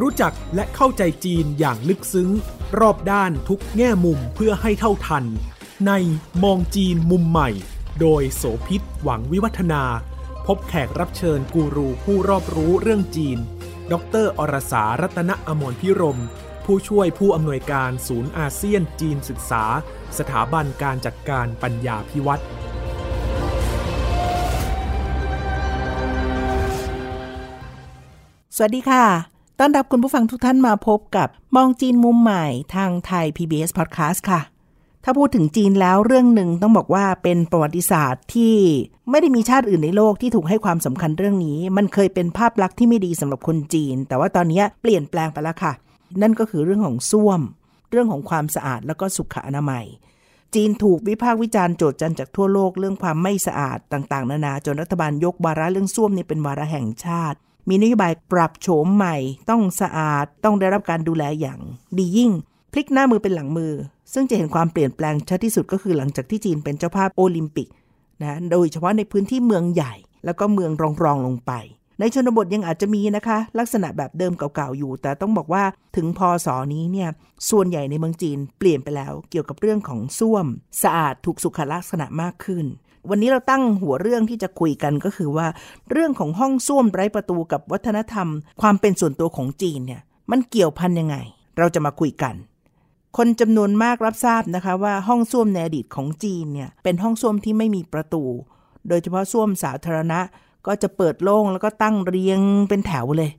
[0.00, 2.30] รู้จักและเข้าใจจีนอย่างลึกซึ้ง
[2.80, 5.24] รอบด้านทุกแง่มุมเพื่อให้เท่าทัน
[5.86, 5.92] ใน
[6.42, 7.50] มองจีนมุมใหม่
[8.00, 9.82] โดยโสพิษหวังวิวัฒนา
[10.46, 13.38] พบแขกรับเชิญกูรูผู้รอบรู้เรื่องจีน
[13.92, 13.94] ด
[14.24, 16.20] รอรสารัตนอมรพิรม
[16.64, 19.64] ผู้ช่วยผู้อำนวยการศูนย์อาเซียนจีนศึกษา
[20.18, 22.42] สถาบันการจัดการปัญญาพิวัตร
[28.56, 34.40] สวัสดีค่ะ ต้อนรับคุณผู้ฟังทุกท่านมาพบกับมองจีนมุมใหม่ทางไทย PBS Podcast ค่ะ
[35.04, 38.56] ถ้าพูดถึงจีนแล้วเรื่องหนึ่งต้องบอกว่าเป็นประวัติศาสตร์ที่
[39.10, 45.72] ไม่ได้มีชาติอื่นในโลกที่ถูกให้ความสำคัญเรื่องนี้ มันเคยเป็นภาพลักษณ์ที่ไม่ดีสำหรับคนจีน แต่ว่าตอนนี้เปลี่ยนแปลงไปแล้วค่ะ
[46.22, 47.40] นั่นก็คือเรื่องของส้วม
[47.90, 49.84] เรื่องของความสะอาดแล้วก็สุขอนามัย
[50.54, 57.38] จีนถูกวิพากษ์วิจารณ์โจทย์จันจากทั่วโลกเรื่องความไม่สะอาดต่าง ๆ นานาจนรัฐบาลยกวาระเรื่องส้วมนี่เป็นวาระแห่งชาติ
[57.68, 59.16] มีนโยบายปรับโฉมใหม่
[59.50, 61.60] ต้องสะอาดต้องได้รับการดูแลอย่าง
[61.98, 62.30] ดียิ่ง
[62.72, 63.72] พลิกหน้ามือเป็นหลังมือ
[64.12, 67.68] ซึ่งจะเห็นความเปลี่ยนแปลงชัดที่สุดก็คือหลังจากที่จีนเป็นเจ้าภาพโอลิมปิก
[68.22, 71.52] นะโดยเฉพาะในพื้นที่เมืองใหญ่ แล้วก็เมืองรองรองลงไป
[72.00, 75.64] ในชนบทยังอาจจะมีนะคะ ลักษณะแบบเดิมเก่าๆอยู่ แต่ต้องบอกว่า
[75.96, 77.08] ถึงพอสอนี้เนี่ย
[77.50, 80.46] ส่วนใหญ่ในเมืองจีนเปลี่ยนไปแล้ว เกี่ยวกับเรื่องของส้วม
[80.82, 82.66] สะอาดถูกสุขลักษณะมากขึ้น
[83.10, 85.46] วันนี้เราตั้งหัวเรื่องที่จะคุยกันก็คือว่า
[85.90, 88.28] เรื่องของห้องส้วมไร้ประตูกับวัฒนธรรม
[88.60, 91.16] ความเป็นส่วนตัวของจีนเนี่ย มันเกี่ยวพันยังไง
[91.58, 92.34] เราจะมาคุยกัน
[93.16, 98.24] คนจำนวนมากรับทราบนะคะว่าห้องส้วมในอดีตของจีนเนี่ยเป็นห้องส้วมที่ไม่มีประตู
[98.88, 100.20] โดยเฉพาะส้วมสาธารณะ
[100.66, 103.30] ก็จะเปิดโล่งแล้วก็ตั้งเรียงเป็นแถวเลย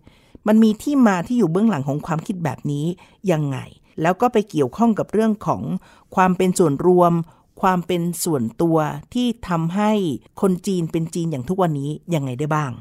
[0.48, 2.86] มันมีที่มาที่อยู่เบื้องหลังของความคิดแบบนี้
[3.32, 3.58] ยังไง
[4.02, 5.62] แล้วก็ไปเกี่ยวข้องกับเรื่องของ
[6.16, 7.14] ความเป็นส่วนรวม
[7.62, 8.78] ความเป็นส่วนตัว
[9.14, 9.92] ที่ทำให้
[10.42, 12.72] คนจีนเป็นจีนอย่างทุกวันนี้ยังไงได้บ้าง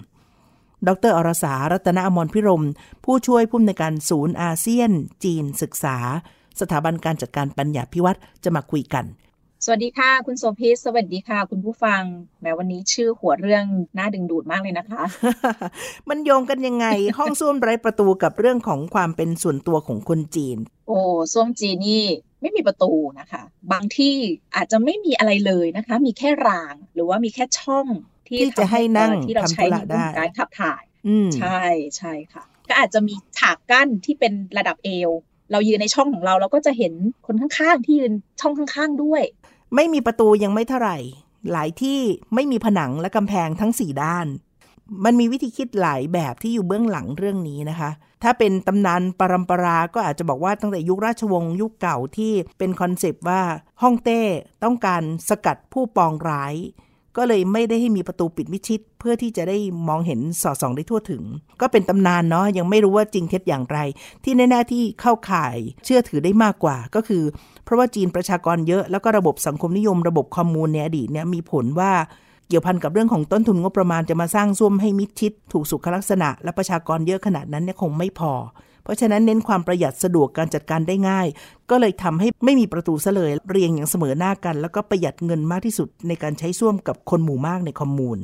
[0.87, 2.65] ดรอรสา รัตนอมรพิรม
[3.05, 4.91] ผู้ช่วยผู้อำนวยการศูนย์อาเซียน
[5.25, 5.97] จีนศึกษา
[6.61, 9.05] สถาบันการจัดการปัญญาพิวัตรจะมาคุยกัน
[9.65, 12.03] สวัสดีค่ะ คุณโสภิตสวัสดีค่ะ คุณผู้ฟัง
[12.43, 13.65] แม้วันนี้ชื่อหัวเรื่อง
[13.99, 15.03] น่าดึงดูดมากเลยนะคะ
[16.09, 16.87] มันโยงกันยังไง
[17.19, 20.59] ห้องส้วมไร้ประตูกับเรื่องของความเป็นส่วนตัวของคนจีน
[20.89, 20.99] โอ้
[21.33, 22.05] ส้วมจีนนี่
[22.41, 23.43] ไม่มีประตูนะคะ
[23.73, 24.15] บางที่
[24.57, 27.87] อาจจะไม่มีอะไรเลยนะคะ มีแค่ราง หรือว่ามีแค่ช่อง
[28.29, 30.85] ที่จะให้นั่งที่เราใช้ในการขับถ่าย
[31.39, 31.61] ใช่
[31.97, 35.13] ใช่ค่ะ ก็อาจจะมีฉากกั้นที่เป็นระดับเอว
[35.53, 36.93] เรายืนในช่องของเราเราก็จะเห็น
[37.27, 39.23] คนข้างๆ ที่ยืนช่องข้างๆด้วย
[39.75, 40.99] ไม่มีประตูยังไม่เท่าไหร่
[41.53, 42.01] หลายที่
[42.35, 44.27] ไม่มีผนังและกำแพงทั้งสี่ด้าน
[45.05, 47.91] มันมีวิธีคิดหลายแบบที่อยู่เบื้องหลังเรื่องนี้นะคะ
[48.23, 53.43] ถ้าเป็นตำนานปรัมปราก็อาจจะบอกว่าตั้งแต่ยุคราชวงศ์ยุคเก่าที่เป็น concept ว่า
[53.83, 54.23] ฮ่องเต้
[54.65, 56.55] ต้องการสกัดผู้ปองร้าย
[57.19, 59.57] ก็เลยไม่ได้ให้มีประตูปิดมิดชิด เพื่อที่จะได้
[59.89, 61.23] มองเห็นสอดส่องได้ทั่วถึง
[61.61, 63.79] ก็เป็นตำนานเนาะยังไม่รู้ว่าจริงเท็จอย่างไร
[64.25, 67.23] ที่แน่ๆที่เข้าข่ายเชื่อถือได้มากกว่าก็คือ
[67.65, 71.93] เพราะว่าจีนประชากรเยอะแล้วก็ระบบสังคมนิยมระบบคอมมูนในอดีตเนี่ยมีผลว่า
[72.49, 78.33] เกี่ยวพันกับเรื่องของต้นทุนงบประมาณจะมาสร้างส้วมให้มิดชิด ถูกสุขลักษณะ และประชากรเยอะขนาดนั้นเนี่ยคงไม่พอ
[78.89, 81.27] เพราะฉะนั้นเน้นความประหยัดสะดวกการจัดการได้ง่าย
[81.71, 88.19] ก็เลยทำให้ไม่มีประตูเสลยเรียงอย่างเสมอหน้ากัน แล้วก็ประหยัดเงินมากที่สุดในการใช้ซ่วมกับคนหมู่มากในคอมมูน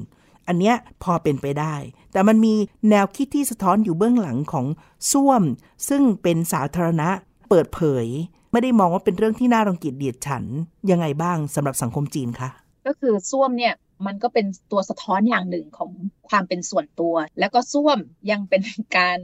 [0.48, 1.74] อันเนี้ยพอเป็นไปได้
[2.12, 2.54] แต่มันมี
[2.90, 4.66] แนวคิดที่สะท้อนอยู่เบื้องหลังของ
[5.12, 5.42] ซ่วม
[5.88, 7.08] ซึ่งเป็นสาธารณะ
[7.48, 8.06] เปิดเผย
[8.52, 10.44] ไม่ได้มองว่าเป็นเรื่องที่น่ารังเกียจเดียดฉัน
[10.90, 12.48] ยังไงบ้างสำหรับสังคมจีนคะ
[12.86, 13.74] ก็คือส้วมเนี่ย
[14.06, 15.90] มันก็เป็นตัวสะท้อนอย่างหนึ่งของ
[16.28, 17.98] ความเป็นส่วนตัว แล้วก็ส้วม
[18.30, 18.62] ยังเป็น
[18.96, 19.18] การ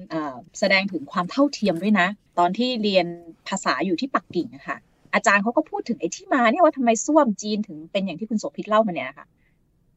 [0.58, 2.08] แสดงถึงความเท่าเทียมด้วยนะ
[2.38, 3.06] ตอนที่เรียน
[3.48, 4.78] ภาษาอยู่ที่ปักกิ่งนะคะ
[5.14, 9.26] อาจารย์เขาก็พูดถึงไอ้ที่มาเนี่ยว่าทำไมส้วมจีนถึงเป็นอย่างที่คุณโสภิตเล่ามาเนี่ยนะคะ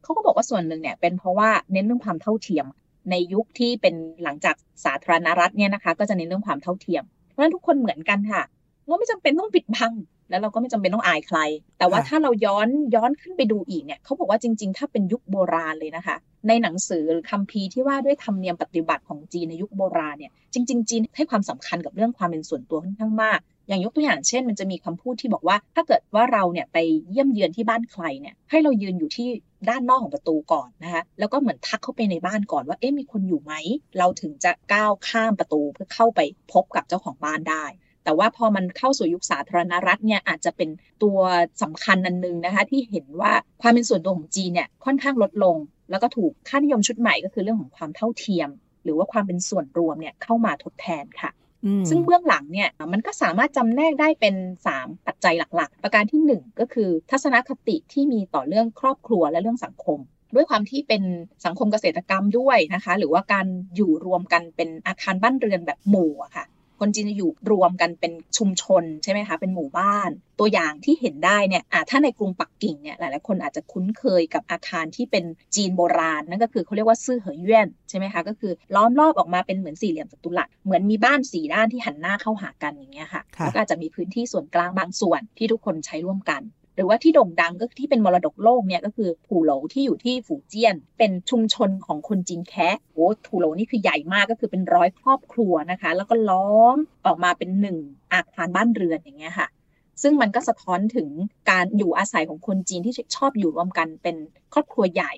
[0.03, 2.65] เขาก็บอกว่าส่วนหนึ่งเนี่ยเป็นเพราะว่าเน้นเรื่องความเท่าเทียม
[3.11, 8.43] ในยุคที่เป็นหลังจากสาธารณรัฐเนี่ยนะคะ ก็จะเน้นเรื่องความเท่าเทียม เพราะฉะนั้นทุกคนเหมือนกันค่ะ
[8.87, 9.91] เราไม่จำเป็นต้องปิดบัง
[10.33, 11.39] แล้วเราก็ไม่จำเป็นต้องอายใคร
[11.79, 16.15] แต่ว่าถ้าเราย้อนย้อนขึ้นไปดูอีกเนี่ยเขาบอกว่าจริง ๆ ถ้าเป็นยุคโบราณเลยนะคะ
[16.47, 26.77] ในหนังสือหรือคัมภีร์ที่ว่าด้วยธรรมเนียมปฏิบัติของจีนในยุคโบราณเนี่ยจริง ๆ จีนให้ความสำคัญกับเรื่องความเป็นส่วนตัวค่อนข้างมากอย่างยกตัวอย่างเช่น มันจะมีคำพูดที่บอกว่า ถ้าเกิดว่าเราเนี่ยไป
[27.11, 29.27] เยี่ยมเยือนที่บ้านใครเนี่ยให้เรายืนอยู่ที่
[29.69, 33.53] ด้านนอกของประตูก่อนนะคะแล้วก็เหมือนทักเข้าไปในบ้านก่อนว่าเอ๊ะมีคนอยู่ไหม
[33.97, 36.19] เราถึงจะก้าวข้ามประตูเพื่อเข้าไป
[36.53, 37.65] พบกับเจ้าของบ้านได้
[38.03, 40.69] แต่ว่าพอมันเข้าสู่ยุคสาธารณรัฐเนี่ยอาจจะเป็น
[41.03, 41.17] ตัว
[41.61, 45.55] สำคัญนันนึงนะคะ ที่เห็นว่าความเป็นส่วนตัวของจีนเนี่ยค่อนข้างลดลง
[45.89, 48.49] แล้วก็ถูกค่านิยมชุดใหม่ก็คือเรื่องของความเท่าเทียม
[48.83, 51.31] หรือว่าความเป็นส่วนรวมเนี่ยเข้ามาทดแทนค่ะ
[51.89, 54.35] ซึ่งเบื้องหลังเนี่ยมันก็สามารถจำแนกได้เป็น
[54.71, 59.99] 3 ปัจจัยหลักๆ ประการที่ 1 ก็คือทัศนคติที่มีต่อเรื่องครอบครัวและเรื่องสังคม
[60.35, 61.03] ด้วยความที่เป็น
[61.45, 63.45] สังคมเกษตรกรรมด้วยนะคะ หรือว่าการ
[63.75, 66.45] อยู่รวมกันเป็นอาคารบ้านเรือนแบบหมู่อะค่ะ
[66.83, 70.09] คนจีนจะอยู่รวมกันเป็นชุมชนใช่ไหมคะเป็นหมู่บ้าน
[70.39, 75.25] ตัวอย่างที่เห็นได้เนี่ยถ้าในกรุงปักกิ่งเนี่ยหลายๆคนอาจจะคุ้นเคยกับอาคารที่เป็น
[75.55, 86.41] จีนโบราณ นั่นก็คือเขาเรียกว่าซื่อเหอเยี่ยนใช่ไหมคะก็คือล้อมรอบออกมาเป็นเหมือนสี่เหลี่ยมจัตุรัสเหมือนมีบ้านสี่ด้านที่หันหน้าเข้าหากันอย่างเงี้ยค่ะแล้วก็อาจจะมีพื้นที่ส่วนกลางบางส่วนที่ทุกคนใช้ร่วมกัน
[86.75, 97.77] หรือว่าที่โด่งดังก็ที่เป็นมรดกโลกเนี่ยก็คือผู่โหลที่อยู่ที่ฝูเจี้ยน เป็นชุมชนของคนจีนแคะโอ้ผู่โหลนี่คือใหญ่มากก็คือเป็นร้อยครอบครัวนะคะ แล้วก็ล้อมออกมาเป็นหนึ่ง
[98.13, 99.47] อาคารบ้านเรือนอย่างเงี้ยค่ะ
[100.01, 101.07] ซึ่งมันก็สะท้อนถึง
[101.51, 104.15] การอยู่อาศัยของคนจีนที่ชอบอยู่รวมกันเป็น
[104.53, 105.13] ครอบครัวใหญ่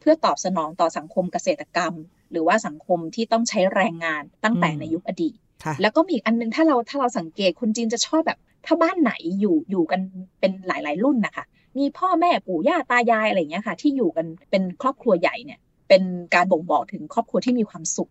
[0.00, 1.94] เพื่อตอบสนองต่อสังคมเกษตรกรรม
[2.30, 5.36] หรือว่าสังคมที่ต้องใช้แรงงานตั้งแต่ในยุคอดีต
[5.82, 10.00] แล้วก็มีอีกอันนึงถ้าเราถ้าเราสังเกตคนจีนจะชอบแบบ ถ้าบ้านไหนอยู่อยู่กัน
[10.40, 11.44] เป็นหลาย ๆ รุ่นนะคะ
[11.78, 15.58] มีพ่อแม่ปู่ย่าตายายอะไรเงี้ยค่ะ ที่อยู่กันเป็นครอบครัวใหญ่เนี่ย
[15.88, 16.02] เป็น
[16.34, 18.10] การบ่งบอกถึงครอบครัวที่มีความสุข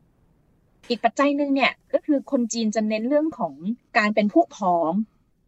[0.89, 3.53] อีกปัจจัยหนึ่งเนี่ยก็คือคนจีนจะเน้นเรื่องของ
[3.97, 4.91] การเป็นพวกพ้อง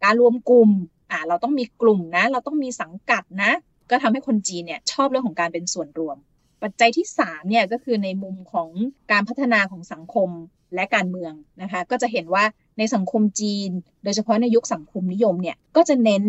[0.03, 0.71] การรวมกลุ่ม
[1.11, 3.51] อ่าเราต้องมีกลุ่มนะ เราต้องมีสังกัดนะ
[3.89, 6.17] ก็ทำให้คนจีนเนี่ยชอบเรื่องของการเป็นส่วนรวม
[6.63, 8.69] ปัจจัยที่3เนี่ยก็คือในมุมของ
[9.11, 10.29] การพัฒนาของสังคม
[10.73, 12.43] และการเมืองนะคะ ก็จะเห็นว่า
[12.77, 13.69] ในสังคมจีน
[14.03, 16.23] โดยเฉพาะในยุคสังคมนิยมเนี่ยก็จะเน้น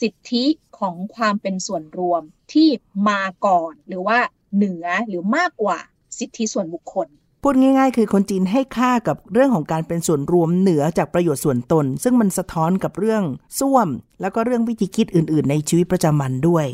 [0.00, 0.44] สิทธิ
[0.78, 2.22] ของความเป็นส่วนรวม
[2.52, 2.68] ที่
[3.08, 4.18] มาก่อน หรือว่า
[4.56, 5.78] เหนือหรือมากกว่า
[6.18, 7.08] สิทธิส่วนบุคคล
[7.42, 13.22] พูดง่ายๆ คือคนจีนให้ค่ากับเรื่องของการเป็นส่วนรวมเหนือจากประโยชน์ส่วนตน ซึ่งมันสะท้อนกับเรื่อง
[13.58, 13.88] ส้วม
[14.20, 16.66] แล้วก็เรื่องวิธีคิดอื่น ๆ ในชีวิตประจำวันด้วย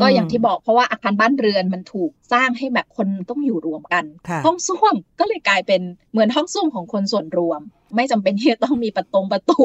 [0.00, 4.04] ก็อย่างที่บอกเพราะว่าอาคารบ้านเรือนมันถูกสร้างให้แบบคนต้องอยู่รวมกัน
[4.46, 5.82] ห้องส้วมก็เลยกลายเป็น
[6.12, 7.60] เหมือนห้องส้วมของคนส่วนรวม
[7.96, 9.62] ไม่จำเป็นที่จะต้องมีประตงประตู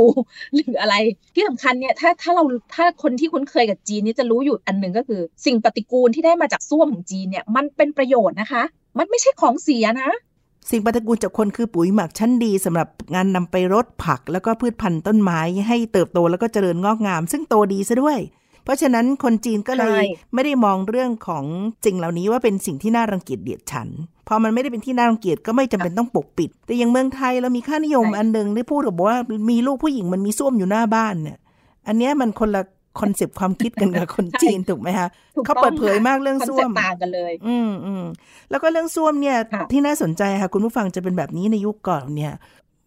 [0.53, 0.95] หรืออะไร
[1.35, 2.43] ที่สำคัญเนี่ยถ้าถ้าเรา
[2.75, 8.63] ถ้าคนที่คุ้นเคยกับจีนนี่จะรู้อยู่อันหนึ่งก็คือ สิ่งปฏิกูลที่ได้มาจากส้วมของจีนเนี่ยมันเป็นประโยชน์นะคะ
[8.97, 10.09] มันไม่ใช่ของเสียนะ
[10.69, 18.19] สิ่งปฏิกูลจากคนคือปุ๋ยหมักชั้นดีสำหรับงานนำไปรดผัก แล้วก็พืชพันธุ์ต้นไม้ให้เติบโตแล้วก็เจริญงอกงาม ซึ่งโตดีซะด้วย
[18.69, 21.45] เพราะฉะนั้นคนจีนก็เลยไม่ได้มองเรื่องของ
[21.85, 23.87] สิ่งเหล่านี้ว่าเป็นสิ่งที่น่ารังเกียจเดียดฉัน
[24.27, 29.17] พอมันไม่ได้เป็นที่น่ารังเกียจก็ไม่จำเป็นต้องปกปิด แต่อย่างเมืองไทยเรามีค่านิยมอันหนึ่งที่พูดบอกว่า
[29.49, 31.37] มีลูกผู้หญิงมันมีส้วมอยู่หน้าบ้านเนี่ย
[31.87, 32.63] อันนี้มันคนละ
[32.99, 35.07] concept ความคิดกันกับคนจีนถูกไหมคะ
[35.45, 38.03] เขาเปิดเผยมากเรื่องส้วมต่างกันเลย อืมอืม
[38.49, 39.37] แล้วก็เรื่องส้วมเนี่ย
[39.71, 42.33] ที่น่าสนใจค่ะคุณผู้ฟังจะเป็นแบบนี้ในยุคก่อนเนี่ย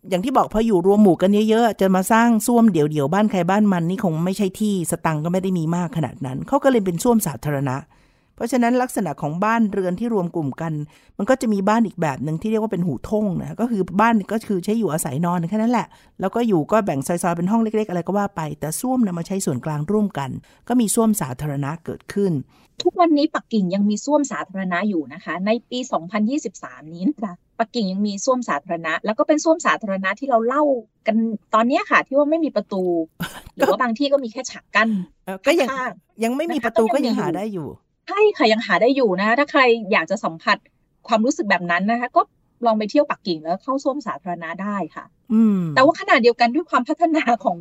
[0.09, 7.77] อย่างที่บอกพออยู่รวมหมู่กันเยอะๆจะมาสร้างส้วมเดี่ยวๆบ้านใครบ้านมันนี่คงไม่ใช่ที่สตังก็ไม่ได้มีมากขนาดนั้นเขาก็เลยเป็นส้วมสาธารณะ
[8.35, 10.73] เพราะฉะนั้นลักษณะของบ้านเรือนที่รวมกลุ่มกัน
[11.19, 15.87] มันก็จะมีบ้านอีกแบบหนึ่งที่เรียกว่าเป็นหูท่งนะก็คือบ้านก็คือใช้อยู่อาศัยนอนแค่นั้นแหละ
[16.21, 20.31] แล้วก็อยู่ก็แบ่งซอยๆเป็นห้องเล็ก ๆ อะไรก็ว่าไป แต่ส้วมนะมาใช้ส่วนกลางร่วมกัน
[20.69, 22.33] ก็มีส้วมสาธารณะเกิดขึ้น
[22.83, 25.79] ทุกวันนี้ปักกิ่งยังมีส้วมสาธารณะอยู่นะคะ ในปี
[26.37, 30.63] 2023 นี้นะคะปักกิ่งยังมีส้วมสาธารณะ แล้วก็เป็นส้วมสาธารณะที่เราเล่า
[31.07, 31.17] กัน
[31.55, 32.83] ตอนนี้ค่ะ ที่ว่าไม่มีประตู
[33.57, 34.91] หรือว่าบางที่ก็มีแค่ฉากกั้น
[35.47, 35.69] ก็ยัง
[36.25, 37.69] ยังไม่มีประตูก็ยังหาได้อยู่
[38.09, 40.59] ใช่ค่ะยังหาได้อยู่นะถ้าใครอยากจะสัมผัส
[41.09, 42.23] ความรู้สึกแบบนั้นนะคะ ก็
[42.67, 47.59] ลองไปเที่ยวปักกิ่งแล้วเข้าส้วมสาธารณะได้ค่ะ อืมแต่ว่าขณะเดียวกันด้วยความพัฒนาของ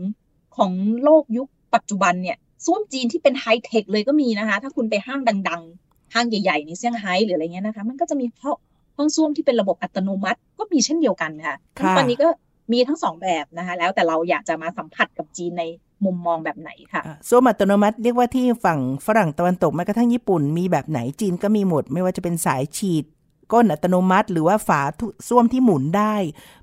[0.57, 0.71] ของ
[1.03, 5.19] โลกยุคปัจจุบันเนี่ย ส้วมจีนที่เป็นไฮเทคเลยก็มีนะคะ ถ้าคุณไปห้าง
[5.49, 8.57] ดัง ๆ ห้างใหญ่ๆในเซี่ยงไฮ้หรืออะไรเงี้ยนะคะ มันก็จะมีห้อง
[8.97, 11.55] ห้องส้วมที่เป็นระบบอัตโนมัติก็มีเช่นเดียวกันค่ะ
[11.97, 12.27] ตอนนี้ก็
[12.71, 15.63] มีทั้งสองแบบนะคะ แล้วแต่เราอยากจะมาสัมผัสกับจีนใน
[16.05, 23.05] มุมมองแบบไหนค่ะส้วมอัตโนมัติเรียกว่าที่ฝั่งฝรั่งตะวันตกแม้กระทั่งญี่ปุ่น มีแบบไหนจีนก็มีหมด ไม่ว่าจะเป็นสายฉีด
[23.51, 24.81] ก้นอัตโนมัติ หรือว่าฝา
[25.27, 26.15] ส้วมที่หมุนได้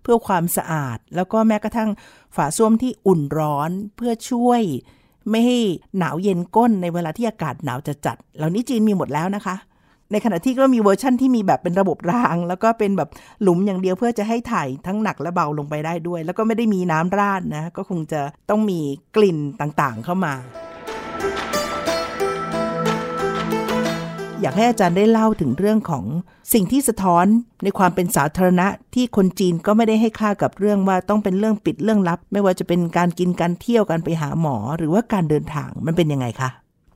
[0.02, 1.90] เพื่อความสะอาด แล้วก็แม้กระทั่ง
[2.36, 4.62] ฝาส้วมที่อุ่นร้อนเพื่อช่วย
[5.30, 5.58] ไม่ให้
[5.98, 9.56] หนาวเย็นก้นในเวลาที่อากาศหนาวจะจัด เหล่านี้จีนมีหมดแล้วนะคะ
[10.12, 13.08] ในขณะที่ก็มีเวอร์ชั่นที่มีแบบเป็นระบบราง แล้วก็เป็นแบบ
[13.42, 18.20] หลุมอย่างเดียวเพื่อจะให้ถ่ายทั้งหนักและเบาลงไปได้ด้วย แล้วก็ไม่ได้มีน้ำราดนะก็คงจะ
[18.50, 18.80] ต้องมี
[19.16, 20.34] กลิ่นต่างๆเข้ามา
[24.42, 26.04] อยากให้อาจารย์ได้เล่าถึงเรื่องของ
[26.52, 27.26] สิ่งที่สะท้อน
[27.62, 36.50] ในความเป็นสาธารณะที่คนจีนก็ไม่ได้ให้ค่ากับเรื่องว่าต้องเป็นเรื่องปิดเรื่องลับ ไม่ว่าจะเป็นการกินการเที่ยวการไปหาหมอ หรือว่าการเดินทางมันเป็นยังไงคะ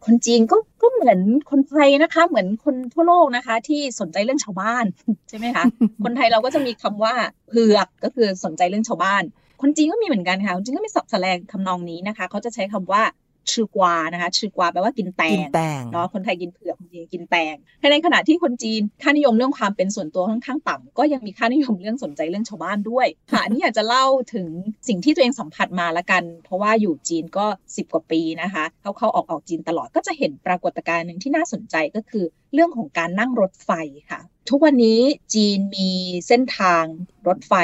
[0.04, 1.18] คนจีนก็ก็เหมือน
[1.50, 4.84] คนไทยนะคะ เหมือนคนทั่วโลกนะคะ ที่สนใจเรื่องชาวบ้าน
[5.28, 5.64] ใช่ไหมคะ
[6.04, 7.14] คนไทยเราก็จะมีคำว่า
[7.48, 9.22] เผือกก็คือสนใจเรื่องชาวบ้าน
[9.60, 13.02] คนจีนก็มีเหมือนกันค่ะคนจีนก็มีสับแสลงทำนองนี้นะคะ เขาจะใช้คำว่า
[13.50, 15.46] ชื่อกวานะคะชื่อกวาแปลว่ากินแตง
[15.92, 17.54] เนาะคนไทยกินเผือกคนจีนกินแตง
[17.92, 24.48] ในขณะที่คนจีนค่านิยมเรื่องความเป็นส่วนตัวค่อนข้างต่ำก็ยังมีค่านิยมเรื่องสนใจเรื่องชาวบ้านด้วยค่ะนี่อยากจะเล่าถึง
[24.88, 33.70] สิ่งที่ตัวเองสัมผัสมาละกัน เพราะว่าอยู่จีนก็ 10 กว่าปีนะคะเขาเข้าออกออกจีนตลอดก็จะเห็นปรากฏการณ์หนึ่งที่น่าสนใจก็คือเรื่องของการนั่งรถไฟ
[34.10, 34.20] ค่ะ
[34.50, 35.00] ทุกวันนี้
[35.34, 35.90] จีนมี
[36.28, 36.84] เส้นทาง
[37.28, 37.54] รถไฟ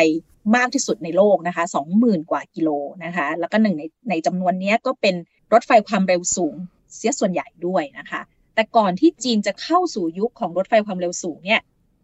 [0.56, 1.64] มากที่สุดในโลกนะคะ
[1.96, 2.70] 20,000 กว่ากิโล
[3.04, 5.14] นะคะ แล้วก็หนึ่งในในจำนวนนี้ก็เป็น
[5.52, 6.54] รถไฟความเร็วสูง
[6.96, 8.20] เสียส่วนใหญ่ด้วยนะคะ
[8.54, 11.60] แต่ก่อนที่จีนจะเข้าสู่ยุคของรถไฟความเร็วสูงเนี่ย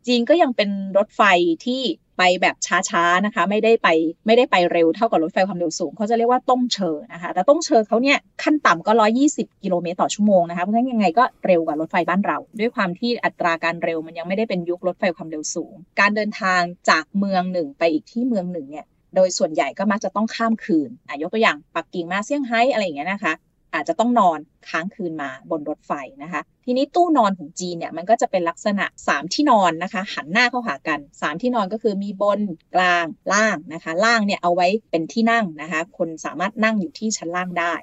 [0.06, 1.22] จีนก็ยังเป็นรถไฟ
[1.64, 1.82] ที่
[2.18, 2.56] ไปแบบ
[2.88, 3.88] ช้าๆนะคะ ไม่ได้ไป
[4.26, 8.92] ไม่ได้ไปเร็วเท่ากับรถไฟความเร็วสูงเขาจะเรียกว่าต้งเชอนะคะ แต่ต้งเชอเขาเนี่ยขั้นต่ำก็
[9.28, 16.60] 120 กิโลเมตรต่อชั่วโมงนะคะเพราะฉะนั้นยังไงก็เร็วกว่ารถไฟบ้านเรา ด้วยความที่อัตราการเร็วมันยังไม่ได้เป็นยุครถไฟความเร็วสูง การเดินทาง
[16.90, 23.34] จากเมืองหนึ่งไปอีกที่เมืองหนึ่งเนี่ย โดยส่วนใหญ่ก็มักจะต้องข้ามคืนอะยกตัวอย่างปักกิ่งมาเซี่ยงไฮ้อะไรอย่างเงี้ยนะคะ
[23.74, 25.92] อาจจะต้องนอนค้างคืนมาบนรถไฟ
[26.22, 32.40] นะคะ ทีนี้ตู้นอนของจีนเนี่ยมันก็จะเป็นลักษณะ 3 ที่นอนนะคะ หันหน้าเข้าหากัน 3 ที่นอนก็คือมีบน
[32.74, 37.74] กลางล่างนะคะ ล่างเนี่ยเอาไว้เป็นที่นั่งนะคะ คนสามารถนั่งอยู่ที่ชั้นล่างได้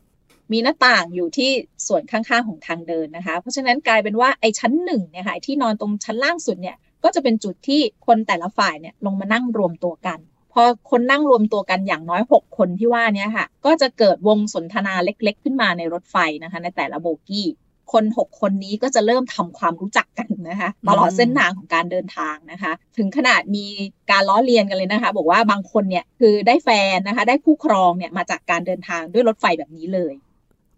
[0.51, 1.49] มีหน้าต่างอยู่ที่
[1.87, 10.19] ส่วนข้างๆของทางเดินนะคะ เพราะฉะนั้นกลายเป็นว่าไอ้ชั้นหนึ่งเนี่ยค่ะที่นอนตรงชั้นล่างสุดเนี่ยก็จะเป็นจุดที่คนแต่ละฝ่ายเนี่ยลงมานั่งรวมตัวกัน
[10.53, 17.47] พอคนนั่งรวมตัวกันอย่างน้อย 6 คนที่ว่านี้ค่ะ ก็จะเกิดวงสนทนาเล็ก ๆ ขึ้นมาในรถไฟนะคะ ในแต่ละโบกี้
[17.91, 23.65] คน 6 คนนี้ก็จะเริ่มทำความรู้จักกันนะคะตลอดเส้นทางของการเดินทางนะคะ ถึงขนาดมี
[24.11, 30.13] การล้อเลียนกันเลยนะคะ บอกว่าบางคนเนี่ยคือได้แฟนนะคะ ได้คู่ครองเนี่ยมาจากการเดินทางด้วยรถไฟแบบนี้เลย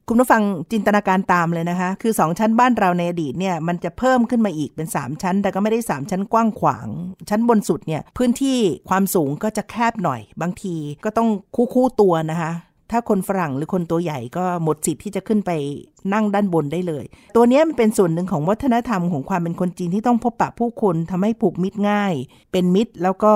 [0.08, 6.88] คุณผู้ฟังจินตนาการตามเลยนะคะ คือสองชั้นบ้านเราในอดีตเนี่ยมันจะเพิ่มขึ้นมาอีกเป็น 3 ชั้น แต่ก็ไม่ได้ 3 ชั้นกว้างขวาง
[7.30, 8.58] ชั้นบนสุดเนี่ยพื้นที่
[8.90, 12.52] ความสูงก็จะแคบหน่อย บางทีก็ต้องคู่คู่ตัวนะคะ
[12.92, 15.52] ถ้าคนฝรั่งหรือคนตัวใหญ่ก็หมดสิทธิ์ที่จะขึ้นไป
[16.14, 17.06] นั่งด้านบนได้เลย
[17.36, 22.14] ตัวนี้มันเป็นส่วนหนึ่งของวัฒนธรรมของความเป็นคนจีนที่ต้องพบปะผู้คนทำให้ผูกมิตรง่าย
[22.52, 23.34] เป็นมิตรแล้วก็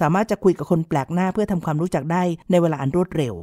[0.00, 3.34] สามารถจะคุยกับคนแปลกหน้าเพื่อทำความรู้จักได้ในเวลาอันรวดเร็ว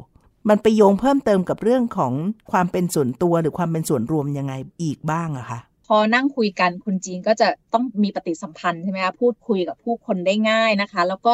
[0.50, 2.14] มันไปโยงเพิ่มเติมกับเรื่องของ
[2.52, 11.34] ความเป็นส่วนตัวหรือความเป็นส่วนรวมยังไงอีกบ้างอะคะพอนั่งคุยกันคนจีนก็จะต้องมีปฏิสัมพันธ์ใช่ไหมคะพูดคุยกับผู้คนได้ง่ายนะคะ แล้วก็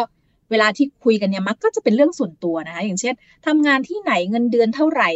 [0.51, 3.13] เวลาที่คุยกันเนี่ยมักก็จะเป็นเรื่องส่วนตัวนะคะอย่างเช่น
[3.47, 5.09] ทำงานที่ไหนเงินเดือนเท่าไหร่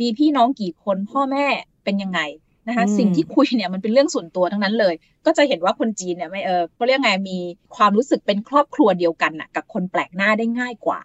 [0.00, 1.46] มีพี่น้องกี่คนพ่อแม่
[1.84, 2.20] เป็นยังไง
[2.68, 4.94] นะคะสิ่งที่คุยเนี่ยมันเป็นเรื่องส่วนตัวทั้งนั้นเลย
[5.26, 7.38] ก็จะเห็นว่าคนจีนเนี่ยไม่เออเขาเรียกไงมี
[7.76, 10.98] ความรู้สึกเป็นครอบครัวเดียวกันน่ะกับคนแปลกหน้าได้ง่ายกว่า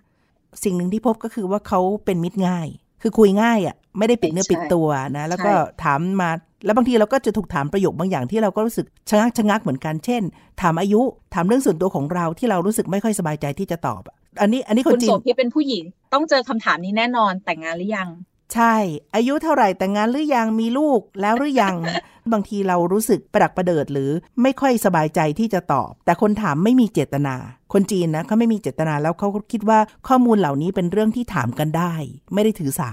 [0.64, 2.68] สิ่งหนึ่งที่พบก็คือว่าเขาเป็นมิตรง่าย
[3.02, 5.52] คือคุยง่ายอะ่ะไม่ได้ปิดเนื้อปิดตัวนะ แล้วก็
[5.84, 6.30] ถามมา
[6.66, 10.22] แล้วบางทีเราก็จะถูกถามประโยคบางอย่างที่เราก็รู้สึกชะงักชะงักเหมือนกัน เช่น
[10.62, 11.02] ถามอายุ
[11.34, 14.02] ถามเรื่องส่วนตัวของเราที่เรารู้สึกไม่ค่อยสบายใจที่จะตอบ
[14.42, 18.10] อันนี้ อันนี้คนจีนคุณโสพี่เป็นผู้หญิง ต้องเจอคำถามนี้แน่นอน แต่งงานหรือยัง
[18.54, 18.76] ใช่
[19.16, 21.76] อายุเท่าไหร่แต่งงานหรือยังมีลูกแล้วหรือยัง
[22.32, 24.10] บางทีเรารู้สึกประดักประเดิดหรือ
[24.42, 27.36] ไม่ค่อยสบายใจที่จะตอบ แต่คนถามไม่มีเจตนา
[27.74, 31.94] คนจีนนะเขาไม่มีเจตนาแล้วเขาคิดว่าข้อมูลเหล่านี้เป็นเรื่องที่ถามกันได้
[32.34, 32.92] ไม่ได้ถือสา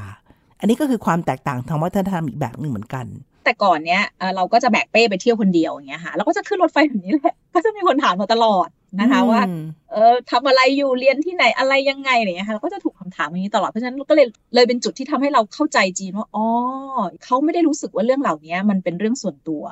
[0.61, 3.07] อันนี้ก็คือความแตกต่างทางวัฒนธรรมอีกแบบหนึ่งเหมือนกัน
[3.45, 4.03] แต่ก่อนเนี้ย
[4.37, 8.69] เราก็จะแบกเป้ไปเที่ยวคนเดียวอย่างเงี้ยค่ะเราก็จะขึ้นรถไฟแบบนี้แหละ ก็จะมีคนถามมาตลอด
[9.01, 9.41] นะคะว่า
[9.93, 16.47] เออทำอะไรอยู่เรียนที่ไหนอะไรยังไงอะไรเงี้ยค่ะเราก็จะถูกคำถามอย่างนี้ตลอดเพราะฉะนั้นก็เลยเลยเป็นจุดที่ทำให้เราเข้าใจจีนว่าอ๋อ
[17.25, 19.63] เขาไม่ได้รู้สึกว่าเรื่องเหล่านี้มันเป็นเรื่องส่วนตัว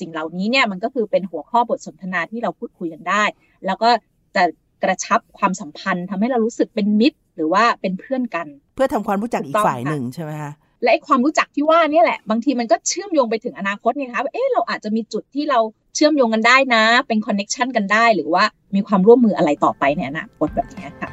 [0.00, 3.24] สิ่งเหล่านี้เนี่ยมันก็คือเป็นหัวข้อบทสนทนาที่เราพูดคุยกันได้
[3.66, 3.90] แล้วก็
[4.36, 4.44] จะ
[4.82, 10.52] กระชับความสัมพันธ์ทำให้เรารู้สึกเป็นมิตร หรือว่าเป็นเพื่อนกัน เพื่อทำความรู้จักอีกฝ่ายหนึ่งใช่ไหมคะ
[10.82, 15.58] และไอ้ความรู้จักที่ว่านี่แหละ บางทีมันก็เชื่อมโยงไปถึงอนาคตไงคะเอ๊ะเราอาจจะมีจุดที่เรา
[15.94, 18.44] เชื่อมโยงกันได้นะ เป็นคอนเน็ชันกันได้ หรือว่า
[18.74, 21.10] มีความร่วมมืออะไรต่อไปในอนาคตแบบนี้ค่ะ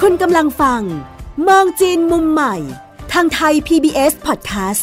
[0.00, 0.80] คุณกำลังฟัง
[1.48, 2.56] มองจีนมุมใหม่
[3.12, 4.82] ทางไทย PBS Podcast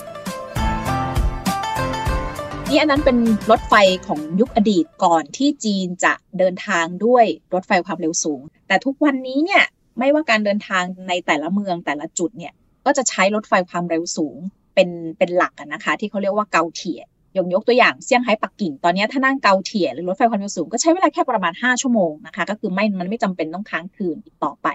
[2.69, 3.17] นี่อันนั้นเป็น
[3.51, 3.73] รถไฟ
[4.07, 9.63] ของยุคอดีตก่อนที่จีนจะเดินทางด้วยรถไฟความเร็วสูง แต่ทุกวันนี้เนี่ย
[9.99, 12.53] ไม่ว่าการเดินทางในแต่ละเมืองแต่ละจุดเนี่ย
[12.85, 14.37] ก็จะใช้รถไฟความเร็วสูง
[14.75, 17.01] เป็นเป็นหลักนะคะ ที่เขาเรียกว่าเกาเทีย
[17.37, 24.67] ยกยกตัวอย่างเซี่ยงไฮ้ปักกิ่งตอนนี้ถ้านั่งเกาเทียหรือรถไฟความเร็วสูงก็ใช้เวลาแค่ประมาณ 5 ชั่วโมงนะคะ ก็คือไม่มันไม่จำเป็นต้องค้างคืนอีกต่อไป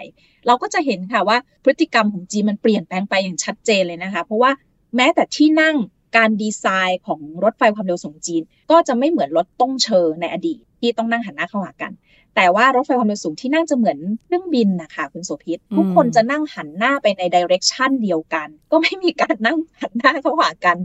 [0.47, 4.51] เราก็จะเห็นค่ะว่าพฤติกรรมของจีนมันเปลี่ยนแปลงไปอย่างชัดเจนเลยนะคะ เพราะว่า
[4.95, 5.75] แม้แต่ที่นั่ง
[6.17, 11.91] การดีไซน์ของรถไฟความเร็วสูงจีน ก็จะไม่เหมือนรถต้งเชอในอดีตที่ต้องนั่งหันหน้าเข้าหากัน
[12.39, 20.77] แต่ว่ารถไฟความเร็วสูงที่นั่งจะเหมือนเครื่องบินนะคะคุณโสภิตทุกคนจะนั่งหันหน้าไปในดิเรกชันเดียวกัน ก็ไม่มีการนั่งหันหน้าเข้าหากัน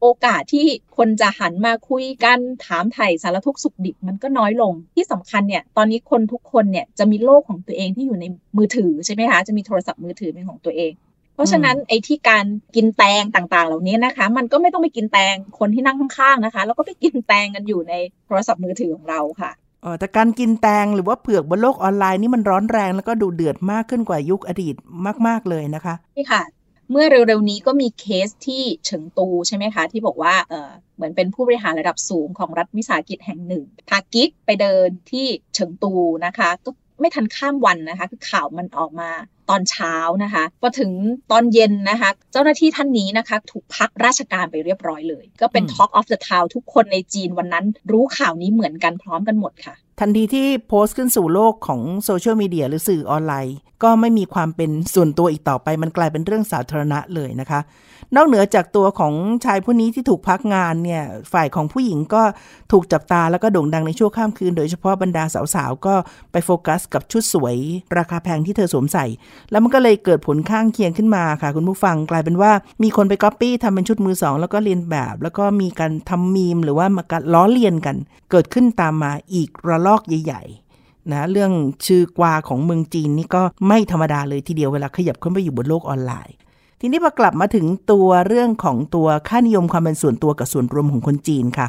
[0.00, 8.24] โอกาสที่คนจะหันมาคุยกันถามไถ่สารทุกสุขดิบมันก็น้อยลงที่สำคัญเนี่ยตอนนี้คนทุกคนเนี่ยจะมีโลกของตัวเองที่อยู่ใน
[8.56, 10.92] มือถือใช่ไหมคะจะมีโทรศัพท์มือถือเป็นของตัวเอง
[11.34, 12.44] เพราะฉะนั้นไอ้ที่การ
[12.76, 17.94] กินแตงต่างๆ เหล่านี้นะคะ มันก็ไม่ต้องไปกินแตงคนที่นั่งข้างๆนะคะ แล้วก็ไปกินแตงกันอยู่ใน
[18.26, 19.59] โทรศัพท์มือถือของเราค่ะอ๋อ
[19.98, 24.74] แต่การกินแตงหรือว่าเผือกบนโลกออนไลน์นี่มันร้อนแรงแล้วก็ดูเดือดมากขึ้นกว่ายุคอดีต
[25.26, 26.42] มาก ๆเลยนะคะนี่ค่ะ
[26.90, 35.92] เมื่อเร็วๆนี้ก็มีเคสที่เฉิงตูใช่ไหมคะ ที่บอกว่าเออเหมือนเป็นผู้บริหารระดับสูงของรัฐวิสาหกิจแห่งหนึ่งพากิ๊กไปเดินที่เฉิงตู
[36.26, 39.10] นะคะ ก็ ไม่ทันข้ามวันนะคะ คือข่าวมันออกมา
[39.50, 40.90] ตอนเช้านะคะพอถึง
[41.32, 57.60] ตอนเย็นนะคะ เจ้าหน้าที่ท่านนี้นะคะ ถูกพักราชการไปเรียบร้อยเลย ก็เป็น Talk of the Town ทุกคนในจีนวันนั้นรู้ข่าวนี้เหมือนกันพร้อมกันหมดค่ะ ทันทีที่โพสต์ขึ้นสู่โลกของโซเชียลมีเดียหรือสื่อออนไลน์ ก็ไม่มีความเป็นส่วนตัวอีกต่อไป มันกลายเป็นเรื่องสาธารณะเลยนะคะ
[58.16, 59.14] นอกเหนือจากตัวของ
[59.44, 61.02] ชายผู้นี้ที่ถูกพักงานเนี่ย
[61.32, 62.22] ฝ่ายของผู้หญิงก็
[62.72, 65.94] ถูกจับตาแล้วก็โด่งดังในช่วงข้ามคืน โดยเฉพาะบรรดาสาวๆ ก็
[66.32, 67.56] ไปโฟกัสกับชุดสวย
[67.98, 69.06] ราคาแพงที่เธอสวมใส่
[69.50, 72.52] แล้วมันก็เลยเกิดผลข้างเคียงขึ้นมาค่ะคุณผู้ฟังกลายเป็นว่า
[72.82, 77.96] มีคนไปก๊อปปี้ทำเป็นชุดมือสองแล้วก็เรียนแบบ แล้วก็มีการทำมีมหรือว่ามาการล้อเลียนกัน
[78.30, 81.52] เกิดขึ้นตามมาอีกระลอกใหญ่ๆนะเรื่อง
[81.86, 86.36] ชื่อกวาของเมืองจีนนี่ก็ไม่ธรรมดาเลยทีเดียวเวลาขยับขึ้นไปอยู่บนโลกออนไลน์
[86.80, 91.66] ทีนี้พอกลับมาถึงตัวเรื่องของตัวค่านิยมความเป็นส่วนตัวกับส่วนรวมของคนจีนค่ะ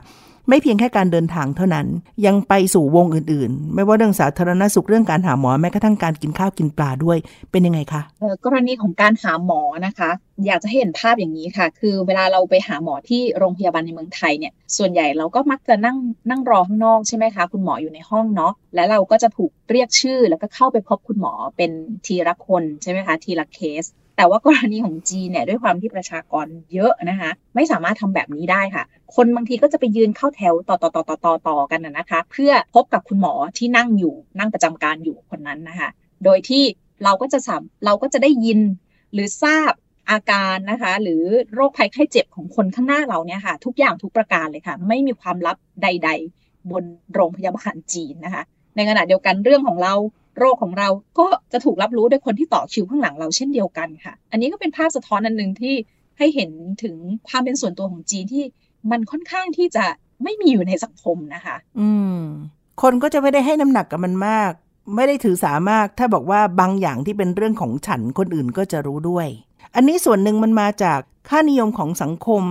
[0.54, 1.88] ไม่เพียงแค่การเดินทางเท่านั้น
[2.26, 7.18] ยังไปสู่วงอื่นๆ ไม่ว่าเรื่องสาธารณสุขเรื่องการหาหมอแม้กระทั่งการกินข้าวกินปลาด้วย
[7.52, 8.02] เป็นยังไงคะ
[8.46, 10.10] กรณีของการหาหมอนะคะ
[10.46, 15.98] อยากจะเห็นภาพอย่างนี้ค่ะ คือเวลาเราไปหาหมอที่โรงพยาบาลในเมืองไทยเนี่ยส่วนใหญ่เราก็มักจะนั่ง
[16.30, 21.72] นั่งรอข้างนอกใช่ไหมคะคุณหมออยู่ในห้องเนาะและเราก็จะถูกเรียกชื่อแล้วก็เข้าไปพบคุณหมอเป็น
[22.06, 23.86] ทีละคนใช่ไหมคะทีละเคส
[24.22, 28.84] แต่ว่ากรณีของจีนเนี่ยด้วยความที่ประชากรเยอะนะคะ ไม่สามารถทำแบบนี้ได้ค่ะ
[29.16, 35.90] คนบางทีก็จะไปยืนเข้าแถวต่อต่อต่อต่อต่อต่อกันนะคะ เพื่อพบกับคุณหมอที่นั่งอยู่นั่งประจำการอยู่คนนั้นนะคะ
[36.24, 36.64] โดยที่
[37.04, 38.60] เราก็จะสามเราก็จะได้ยิน
[39.14, 39.72] หรือทราบ
[40.12, 41.24] อาการนะคะ หรือ
[41.54, 46.10] โรคภัยไข้เจ็บของคนข้างหน้าเราเนี่ยค่ะ ทุกอย่างทุกประการเลยค่ะ ไม่มีความลับใด
[46.40, 48.44] ๆ บนโรงพยาบาลจีนนะคะ
[48.76, 49.94] ในขณะเดียวกันเรื่องของเรา
[50.38, 55.74] โรคของเราก็จะถูกรับรู้โดยคนที่ต่อคิวข้างหลังเราเช่นเดียวกันค่ะ อันนี้ก็เป็นภาพสะท้อนอันหนึ่งที่
[56.18, 56.52] ให้เห็น
[56.84, 56.96] ถึง
[57.28, 58.44] ความเป็นส่วนตัวของจีนที่
[58.92, 59.86] มันค่อนข้างที่จะ
[60.24, 62.22] ไม่มีอยู่ในสังคมนะคะ อืม
[62.82, 64.52] คนก็จะไม่ได้ให้น้ำหนักกับมันมาก
[64.96, 69.28] ไม่ได้ถือสามาก ถ้าบอกว่าบางอย่างที่เป็นเรื่องของฉันคนอื่นก็จะรู้ด้วย
[69.76, 72.44] อันนี้ส่วนหนึ่งมันมาจากค่านิยมของสังคม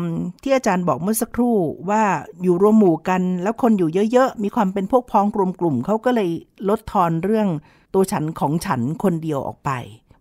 [0.42, 1.56] ที่อาจารย์บอกเมื่อสักครู่
[1.90, 2.02] ว่า
[2.42, 6.30] อยู่รวมหมู่กันแล้วคนอยู่เยอะๆ มีความเป็นพวกพ้องรวมกลุ่มเขาก็เลย
[6.68, 7.48] ลดทอนเรื่อง
[7.94, 9.70] ตัวฉันของฉันคนเดียวออกไป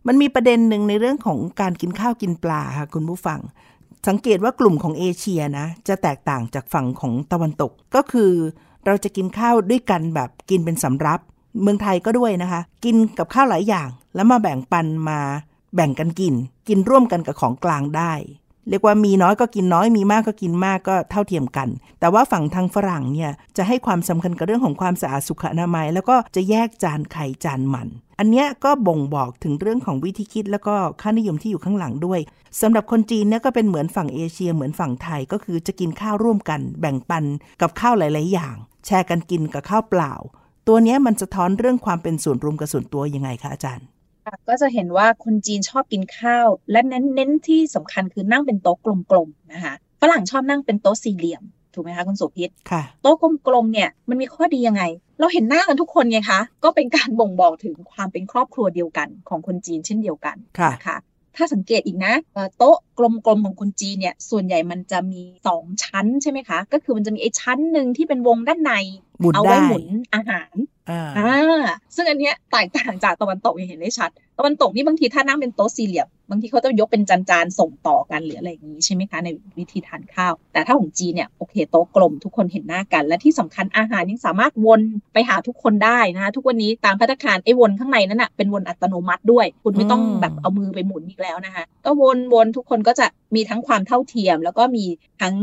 [0.07, 3.39] มันมีประเด็นหนึ่งในเรื่องของการกินข้าวกินปลาค่ะคุณผู้ฟัง
[4.07, 8.31] สังเกตว่ากลุ่มของเอเชียนะ จะแตกต่างจากฝั่งของตะวันตกก็คือ
[8.85, 11.19] เราจะกินข้าวด้วยกันแบบกินเป็นสำรับ
[11.61, 15.19] เมืองไทยก็ด้วยนะคะ กินกับข้าวหลายอย่างแล้วมาแบ่งปันมา
[15.75, 16.33] แบ่งกันกิน
[16.67, 18.13] กินร่วมกันกับของกลางได้
[18.69, 27.87] เรียกว่ามีน้อยก็กินน้อยมีมากก็กินมากก็เท่าเทียมกัน แต่ว่าฝั่งทางฝรั่งเนี่ยจะให้ความสำคัญกับเรื่องของความสะอาดสุขอนามัย แล้วก็จะแยกจานไข่จานมัน
[28.19, 32.19] อันนี้ก็บ่งบอกถึงเรื่องของวิธีคิด แล้วก็ค่านิยมที่อยู่ข้างหลังด้วย
[32.61, 37.23] สำหรับคนจีนเนี่ยก็เป็นเหมือนฝั่งเอเชียเหมือนฝั่งไทยก็คือจะกินข้าวร่วมกัน แบ่งปัน
[37.61, 38.55] กับข้าวหลาย ๆ อย่าง
[38.85, 40.13] แชร์กันกินกับข้าวเปล่า
[40.67, 43.85] ตัวนี้มันสะท้อนเรื่องความเป็นส่วนรวมกับส่วนตัวยังไงคะอาจารย์
[44.47, 48.77] ก็จะเห็นว่าคนจีนชอบกินข้าว และเน้นเน้นที่สำคัญคือนั่งเป็นโต๊ะ
[49.11, 53.15] กลมๆนะคะฝรั่งชอบนั่งเป็นโต๊ะสี่เหลี่ยมถูกไหมคะคุณสุพิษค่ะโต๊ะ
[53.47, 54.83] กลมๆเนี่ยมันมีข้อดียังไง
[55.19, 60.97] เราเห็นหน้ากันทุกคนไงคะ ก็เป็นการบ่งบอกถึงความเป็นครอบครัวเดียวกันของคนจีนเช่นเดียวกันค่ะคะ
[61.35, 62.13] ถ้าสังเกตอีกนะ
[62.57, 63.05] โต๊ะกล
[63.37, 68.73] มๆของคนจีนเนี่ยส่วนใหญ่มันจะมีสองชั้นใช่ไหมคะ ก็คือมันจะมีไอ้ชั้นหนึ่งที่เป็นวงด้านใน
[69.33, 70.53] เอาไว้หมุนอาหาร
[71.17, 71.37] อ่า
[71.95, 84.81] ซึ่งอันเนี้ยแตกต่างจากตะวันตกอย่างเห็นได้ชัด ตะวันตกนี่บางทีถ้านั่งเป็นโต๊ะสี่เหลี่ยมบางทีเขาจะยกเป็นจานๆส่งต่อกันหรืออะไรอย่างนี้ใช่ไหมคะในวิธีทานข้าว แต่ถ้าของจีนเนี่ยโอเคโต๊ะกลมทุกคนเห็นหน้ากัน และที่สำคัญอาหารยังสามารถวน
[85.13, 91.91] ไปหาทุกคนได้นะคะทุกวันนี้ตามพัฒนาการไอ้วนข้างในนั้นอะเป็นวนอัตโนมัติด้วย คุณไม่ต้องแบบเอามือไปหมุนอีกแล้วนะคะก็
[92.33, 94.85] วนๆทุกคนก็จะมีทั้งความเท่าเทียม แล้วก็มี
[95.21, 95.35] ทั้ง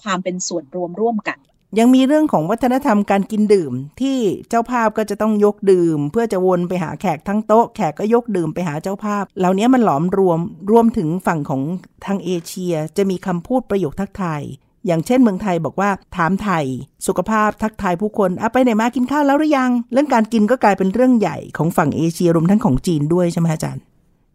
[0.00, 1.38] ความเป็นส่วนรวมร่วมกัน
[1.78, 11.62] ยังมีเรื่องของวัฒนธรรมการกินดื่ม ที่เจ้าภาพก็จะต้องยกดื่ม เพื่อจะวนไปหาแขกทั้งโต๊ะแขกก็ยกดื่มไปหาเจ้าภาพ เหล่านี้มันหลอมรวมรวมถึงฝั่งของ
[12.06, 14.42] ทางเอเชีย จะมีคำพูดประโยคทักทาย
[14.86, 16.64] อย่างเช่นเมืองไทยบอกว่าถามไทย
[17.06, 23.82] สุขภาพทักทายผู้คนอะไปไหนมากินข้าวแล้วหรือยัง เรื่องการกินก็กลายเป็นเรื่องใหญ่ของฝั่งเอเชียรวมทั้งของจีนด้วยใช่ไหมอาจารย์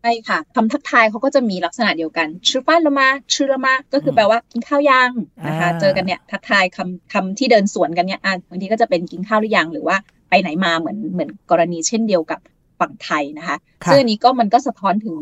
[0.02, 5.12] ใช่ค่ะคำทักทายเขาก็จะมีลักษณะเดียวกันชื่อป้านละมาชื่อละมาก็คือแปลว่ากินข้าวยัง
[5.48, 9.98] นะคะ เจอกันเนี่ยทักทายคำคำที่เดินสวนกันเนี่ยบางทีก็จะเป็นกินข้าวหรือยังหรือว่า
[10.30, 12.40] ไปไหนมาเหมือนเหมือนกรณีเช่นเดียวกับ
[12.80, 13.58] ฝั่งไทยนะคะ
[13.88, 15.18] ซึ่งอันนี้ก็มันก็สะท้อนถึง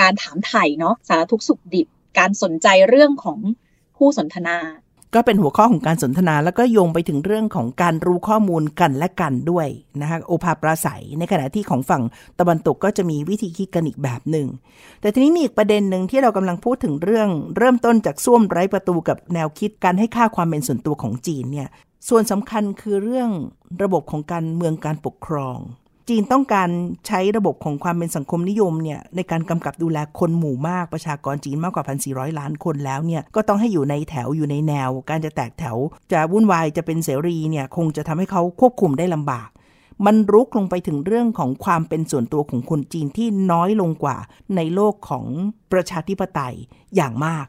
[0.00, 1.86] การถามไถ่เนาะสารทุกสุขดิบ
[2.18, 3.38] การสนใจเรื่องของ
[3.96, 4.56] ผู้สนทนา
[5.16, 9.66] ก็เป็นหัวข้อของการสนทนา แล้วก็โยงไปถึงเรื่องของการรู้ข้อมูลกันและกันด้วย
[10.00, 12.02] นะคะโอภาปราศัย ในขณะที่ของฝั่ง
[12.38, 14.46] ตะวันตกก็จะมีวิธีคิดกันอีกแบบหนึ่ง
[15.00, 21.68] แต่ทีนี้มีอีกประเด็นหนึ่งที่เรากำลังพูดถึงเรื่อง เริ่มต้นจากส้วมไร้ประตูกับแนวคิดการให้ค่าความเป็นส่วนตัวของจีนเนี่ย
[22.08, 23.30] ส่วนสำคัญคือเรื่อง
[23.82, 25.58] ระบบของการเมืองการปกครอง
[26.08, 26.70] จีนต้องการ
[27.06, 35.76] ใช้ระบบของความเป็นสังคมนิยมเนี่ยในการกำกับดูแลคนหมู่มากประชากรจีนมากกว่า 1,400 ล้านคนแล้วเนี่ยก็ต้องให้อยู่ในแถวอยู่ในแนว การจะแตกแถว
[36.12, 39.48] จะวุ่นวายจะเป็นเสรีเนี่ยคงจะทำให้เขาควบคุมได้ลำบาก
[40.06, 44.16] มันรุกลงไปถึงเรื่องของความเป็นส่วนตัวของคนจีนที่น้อยลงกว่า
[44.56, 45.26] ในโลกของ
[45.72, 46.54] ประชาธิปไตย
[46.96, 47.46] อย่างมาก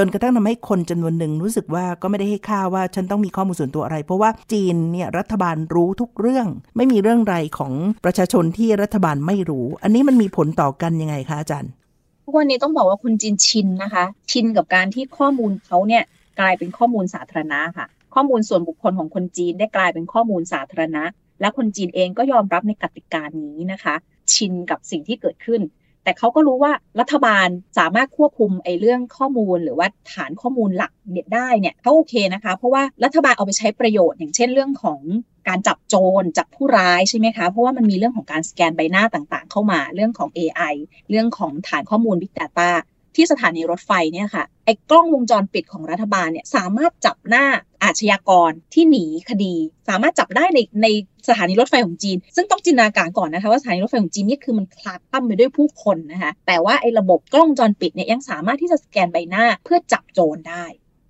[0.00, 7.72] จนกระทั่งทำให้คนจำนวนหนึ่งรู้สึกว่าก็ไม่ได้ให้ค่าว่าฉันต้องมีข้อมูลส่วนตัวอะไร เพราะว่าจีนเนี่ยรัฐบาลรู้ทุกเรื่อง ไม่มีเรื่องใดของ
[8.04, 11.70] ประชาชนที่รัฐบาลไม่รู้ อันนี้มันมีผลต่อกันยังไงคะอาจารย์
[12.36, 16.02] วันนี้ต้องบอกว่าคนจีนชินนะคะ ชินกับการที่ข้อมูลเขาเนี่ย
[16.40, 21.04] กลายเป็นข้อมูลสาธารณะค่ะ ข้อมูลส่วนบุคคลของคนจีนได้กลายเป็นข้อมูลสาธารณะ
[21.40, 23.94] และคนจีนเองก็ยอมรับในกติกานี้นะคะ
[24.34, 25.60] ชินกับสิ่งที่เกิดขึ้น
[26.04, 35.00] แต่เขาก็รู้ว่ารัฐบาลสามารถควบคุมไอ้เรื่องข้อมูลหรือว่าฐานข้อมูลหลักเด็ดได้เนี่ยเขาโอเคนะคะ เพราะว่ารัฐบาลเอาไปใช้ประโยชน์อย่างเช่นเรื่องของ
[35.48, 40.74] การจับโจรจับผู้ร้ายใช่ไหมคะ เพราะว่ามันมีเรื่องของการสแกนใบหน้าต่างๆ เข้ามาเรื่องของ AI
[41.10, 42.70] เรื่องของฐานข้อมูล Big Data
[43.18, 47.44] ที่สถานีรถไฟเนี่ยค่ะไอ้กล้องวงจรปิดของรัฐบาลเนี่ยสามารถจับหน้า
[47.82, 49.54] อาชญากรที่หนีคดี
[49.88, 50.86] สามารถจับได้ในใน
[51.28, 60.64] สถานีรถไฟของจีน ซึ่งต้องจินตนาการก่อนนะคะว่าสถานีรถไฟของจีนนี่คือมันคลาคล่ำไปด้วยผู้คนนะคะแต่ว่าไอ้ระบบกล้องวงจรปิดเนี่ยยังสามารถที่จะสแกนใบหน้าเพื่อจับโจรได้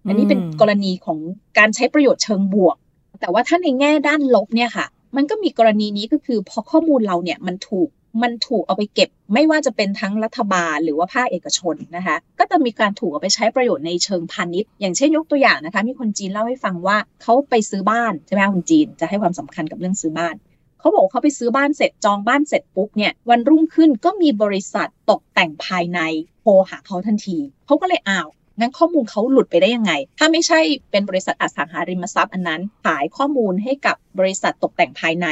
[0.08, 1.18] อันนี้เป็นกรณีของ
[1.58, 2.76] การใช้ประโยชน์เชิงบวก
[3.20, 7.88] แต่ว่าถ้าในแง่ด้านลบเนี่ยค่ะ มันก็มีกรณีนี้ก็คือพอข้อมูลเราเนี่ยมันถูก
[8.22, 20.34] มันถูกเอาไปเก็บ ไม่ว่าจะเป็นทั้งรัฐบาลหรือว่าภาคเอกชนนะคะ ก็จะมีการถูกเอาไปใช้ประโยชน์ในเชิงพาณิชย์ อย่างเช่นยกตัวอย่างนะคะ มีคนจีนเล่าให้ฟังว่าเขาไปซื้อบ้านใช่ไหมคนจีนจะให้ความสำคัญกับเรื่องซื้อบ้าน
[20.80, 26.00] เขาบอกเขาไปซื้อบ้านเสร็จจองบ้านเสร็จปุ๊บเนี่ยวันรุ่งขึ้นก็มีบริษัทตกแต่งภายใน
[26.40, 28.28] โทรหาเขาทันทีเขาก็เลยอ้าว
[28.58, 35.26] งั้นข้อมูลเขาหลุดไปได้ยังไง ถ้าไม่ใช่เป็นบริษัทอสังหาริมทรัพย์อันนั้น ขายข้อมูลให้กับบริษัทตกแต่งภายใน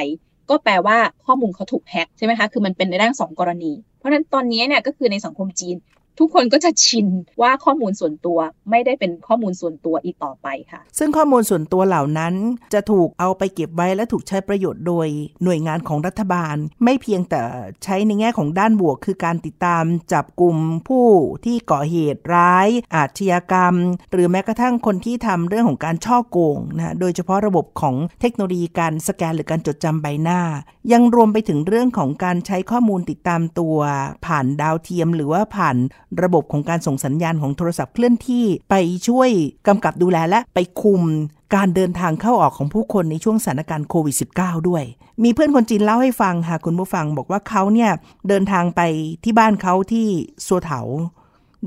[0.50, 5.76] ก็แปลว่าข้อมูลเขาถูกแฮ็กใช่ไหมคะ คือมันเป็นในด้านสองกรณี เพราะฉะนั้นตอนนี้เนี่ยก็คือในสังคมจีน
[6.18, 7.06] ทุกคนก็จะชิน
[7.40, 8.38] ว่าข้อมูลส่วนตัว
[8.70, 12.34] ไม่ได้เป็นข้อมูลส่วนตัวอีกต่อไปค่ะ ซึ่งข้อมูลส่วนตัวเหล่านั้น
[12.74, 15.08] จะถูกเอาไปเก็บไว้และถูกใช้ประโยชน์โดย
[15.44, 17.40] หน่วยงานของรัฐบาล ไม่เพียงแต่
[17.84, 20.56] ใช้ในแง่ของด้านบวก คือการติดตามจับกลุ่ม
[20.88, 21.06] ผู้
[21.44, 23.74] ที่ก่อเหตุร้าย อาชญากรรม
[24.12, 30.40] หรือแม้กระทั่งคนที่ทำเรื่องของการช่อโกงนะโดยเฉพาะระบบของเทคโนโลยีการสแกนหรือการจดจำใบหน้า
[30.92, 33.78] ยังรวมไปถึงเรื่องของการใช้ข้อมูลติดตามตัว
[34.26, 35.76] ผ่านดาวเทียมหรือว่าผ่าน
[36.22, 38.74] ระบบของการส่งสัญญาณของโทรศัพท์เคลื่อนที่ไป
[39.08, 39.30] ช่วย
[39.68, 41.02] กำกับดูแลและไปคุม
[41.54, 44.84] การเดินทางเข้าออกของผู้คนในช่วงสถานการณ์โควิด -19 ด้วย
[45.22, 47.90] มีเพื่อนคนจีนเล่าให้ฟังค่ะคุณผู้ฟังบอกว่าเขาเนี่ย
[48.28, 48.80] เดินทางไป
[49.24, 50.06] ที่บ้านเขาที่
[50.46, 50.80] สัวเถา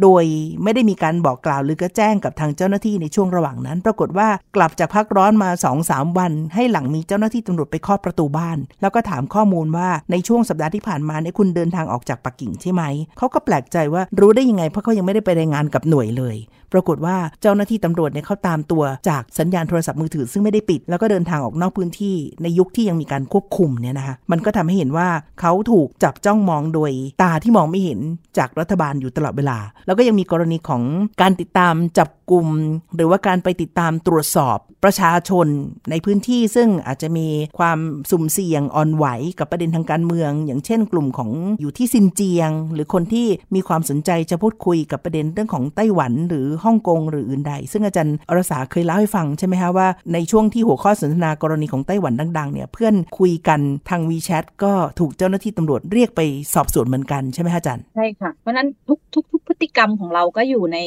[0.01, 0.23] โดย
[0.63, 12.83] ไม่ได้มีการบอกกล่าวหรือก็แจ้งกับทางเจ้าหน้าที่ในช่วงระหว่างนั้น ปรากฏว่ากลับจากพักร้อนมา2อสาวัน ให้หลังมีเจ้าหน้าที่ตำรวจไปเคาะประตูบ้าน แล้วก็ถามข้อมูลว่าในช่วงสัปดาห์ที่ผ่านมาเนี่ยคุณเดินทางออกจากปักกิ่งใช่ไหม
[13.17, 16.35] เขาก็แปลกใจว่ารู้ได้ยังไงเพราะเขายังไม่ได้ไปรายงานกับหน่วยเลย
[16.73, 25.08] ปรากฏว่าเจ้าหน้าที่ตำรวจเนี่ยเขาตามตัวจากสัญญาณโทรศัพท์มือถือซึ่งไม่ได้ปิด แล้วก็เดินทางออกนอกพื้นที่ในยุคที่ยังมีการควบคุมเนี่ยนะคะมันก็ทำให้เห็นว่า
[25.41, 27.99] เขาถูกจับจ้องมองโดยตาที่มองไม่เห็น
[28.38, 30.82] จากรัฐบาลอยู่ตลอดเวลา แล้วก็ยังมีกรณีของ
[31.21, 32.47] การติดตามจับ กลุ่ม
[32.95, 35.47] หรือว่าการไปติดตามตรวจสอบประชาชน
[35.89, 37.27] ในพื้นที่ซึ่งอาจจะมี
[37.59, 37.79] ความ
[38.11, 39.05] สุ่มเสี่ยงอ่อนไหว
[39.39, 56.21] กับประเด็นทางการเมือง อย่างเช่น กลุ่มของอยู่ที่ซินเจียง หรือคนที่มีความสนใจจะพูดคุยกับประเด็นเรื่องของไต้หวันหรือฮ่องกงหรืออื่นใด ซึ่งอาจารย์อรสาเคยเล่าให้ฟังใช่ไหมคะว่าในช่วงที่หัวข้อสนทนากรณีของไต้หวันดังๆเนี่ยเพื่อนคุยกันทางวีแชทก็ถูกเจ้าหน้าที่ตำรวจเรียกไป
[56.53, 60.77] สอบสวนเหมือนกันใช่ไหมคะอาจารย์ใช่ค่ะเพราะนั้นทุกทุกทุกพฤติกรรมของเราก็อยู่ใน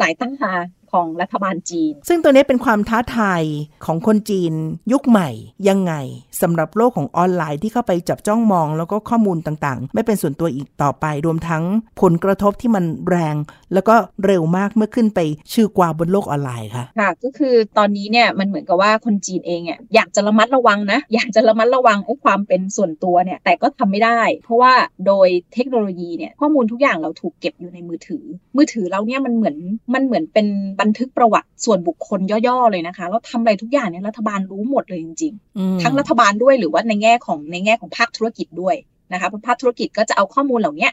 [0.00, 0.52] สายตั้งหา
[0.92, 3.42] ของรัฐบาลจีน ซึ่งตัวนี้เป็นความท้าทาย
[3.84, 4.52] ของคนจีน
[4.92, 5.30] ยุคใหม่
[5.68, 5.94] ยังไง
[6.42, 11.64] สำหรับโลกของออนไลน์ที่เข้าไปจับจ้องมอง แล้วก็ข้อมูลต่างๆ ไม่เป็นส่วนตัวอีกต่อไป รวมทั้ง
[12.00, 13.36] ผลกระทบที่มันแรง
[13.74, 15.20] แล้วก็เร็วมากเมื่อขึ้นไป
[15.52, 24.72] ชื่อกว่าบนโลกออนไลน์ค่ะค่ะ ก็คือตอนนี้เนี่ยมันเหมือนกับว่าคนจีนเองเนี่ยอยากจะระมัดระวังนะ อยากจะระมัดระวังไอ้ความเป็นส่วนตัวเนี่ยแต่ก็ทำไม่ได้ เพราะว่า
[25.06, 28.24] โดยเทคโนโลยีเนี่ยข้อมูลทุกอย่างเราถูกเก็บอยู่ในมือถือ
[28.56, 29.56] มือถือเราเนี่ยมันเหมือน
[29.94, 30.46] มันเหมือนเป็น
[30.80, 38.76] บันทึกประวัติส่วนบุคคลย่อๆเลยนะคะแล้วทำอะไรทุกอย่างเนี่ยรัฐบาลรู้หมดเลยจริงๆ ทั้งรัฐบาลด้วยหรือว่าในแง่ของในแง่ของภาคธุรกิจด้วย
[39.12, 40.88] นะคะภาคธุรกิจก็จะเอาข้อมูลเหล่านี้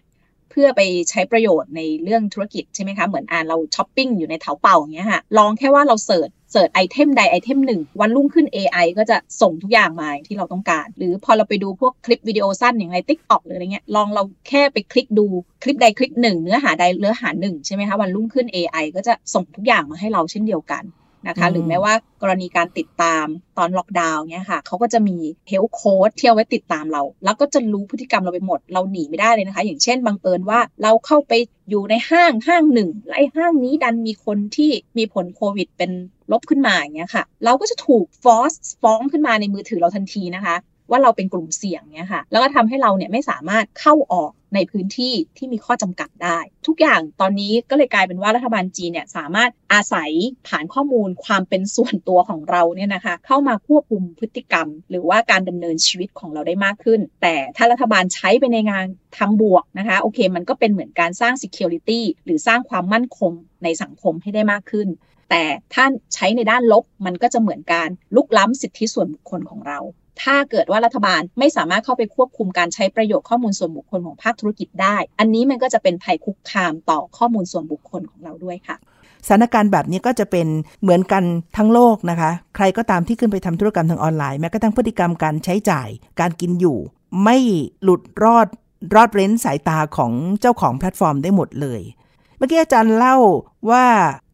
[0.50, 15.26] เพื่อไปใช้ประโยชน์ในเรื่องธุรกิจใช่ไหมคะ เหมือนอย่างเราช้อปปิ้งอยู่ในเถาเป่าอย่างเงี้ยค่ะ ลองแค่ว่าเรา search search item ใด item หนึ่ง วันรุ่งขึ้น AI ก็จะส่งทุกอย่างมาที่เราต้องการ หรือพอเราไปดูพวกคลิปวิดีโอสั้นอย่างไร TikTok หรืออะไรเงี้ยลองเราแค่ไปคลิกดู
[15.64, 20.84] คลิปใดคลิปหนึ่งเนื้อหาใดเนื้อหาหนึ่งใช่ไหมคะวันรุ่งขึ้น AI ก็จะส่งทุกอย่างมาให้เราเช่นเดียวกัน
[21.28, 23.26] นะคะ หรือแม้ว่ากรณีการติดตาม
[23.58, 25.18] ตอนล็อกดาวน์เนี่ยค่ะเขาก็จะมี
[25.50, 31.34] health code ที่เอาไว้ติดตามเรา แล้วก็จะรู้พฤติกรรมเราไปหมด เราหนีไม่ได้เลยนะคะ อย่างเช่นบังเอิญว่าเราเข้าไป
[31.70, 35.92] อยู่ในห้างห้างหนึ่งและไอ้ห้างนี้ดันมีคนที่มีผลโควิดเป็น
[36.32, 40.56] ลบขึ้นมาอย่างเงี้ยค่ะ เราก็จะถูกฟอสฟ้องขึ้นมาในมือถือเราทันทีนะคะ
[40.90, 50.12] ว่าเราเป็นกลุ่มเสี่ยงเนี่ยค่ะ แล้วก็ทำให้เราเนี่ยไม่สามารถเข้าออก ในพื้นที่ที่มีข้อจำกัดได้ ทุกอย่างตอนนี้ก็เลยกลายเป็นว่ารัฐบาลจีนเนี่ยสามารถอาศัย
[50.50, 58.86] ฐานข้อมูลความเป็นส่วนตัวของเราเนี่ยนะคะเข้ามาควบคุมพฤติกรรม หรือว่าการดำเนินชีวิตของเราได้มากขึ้น แต่ถ้ารัฐบาลใช้ไปในงาน
[59.18, 63.32] ทางบวกนะคะโอเคมันก็เป็นเหมือนการสร้าง security หรือสร้างความมั่นคง
[63.64, 64.88] ในสังคมให้ได้มากขึ้น
[65.30, 69.80] แต่ถ้าใช้ในด้านลบมันก็จะเหมือนการลุกล้ำสิทธิส่วนบุคคลของเรา
[70.24, 78.78] ถ้าเกิดว่ารัฐบาลไม่สามารถเข้าไปควบคุมการใช้ประโยชน์ข้อมูลส่วนบุคคลของภาคธุรกิจได้ อันนี้มันก็จะเป็นภัยคุกคามต่อข้อมูลส่วนบุคคลของเราด้วยค่ะ
[79.28, 80.48] สถานการณ์แบบนี้ก็จะเป็น
[80.82, 81.24] เหมือนกัน
[81.58, 86.78] ทั้งโลกนะคะ ใครก็ตามที่ขึ้นไปทำธุรกรรมทางออนไลน์แม้กระทั่งพฤติกรรมการใช้จ่าย การกินอยู่
[87.24, 87.38] ไม่
[87.84, 88.48] หลุดรอด
[88.96, 91.82] รอดเร้นสายตาของเจ้าของแพลตฟอร์มได้หมดเลย
[92.38, 93.18] เมื่อกี้อาจารย์เล่า
[93.72, 93.86] ว่า